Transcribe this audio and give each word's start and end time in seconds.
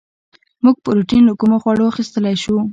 موږ 0.63 0.75
پروټین 0.85 1.23
له 1.27 1.33
کومو 1.39 1.57
خوړو 1.61 1.89
اخیستلی 1.91 2.35
شو 2.43 2.55